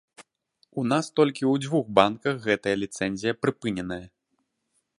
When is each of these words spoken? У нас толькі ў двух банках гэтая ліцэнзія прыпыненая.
У 0.81 0.85
нас 0.91 1.09
толькі 1.19 1.43
ў 1.51 1.63
двух 1.65 1.85
банках 1.99 2.35
гэтая 2.47 2.73
ліцэнзія 2.85 3.33
прыпыненая. 3.43 4.03